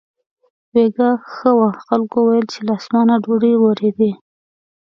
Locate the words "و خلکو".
1.57-2.17